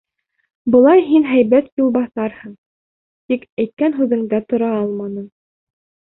Былай 0.75 1.03
һин 1.09 1.27
һәйбәт 1.31 1.67
юлбаҫарһың, 1.81 2.55
тик 3.33 3.47
әйткән 3.67 3.97
һүҙеңдә 4.01 4.43
тора 4.51 4.73
алманың. 4.81 5.31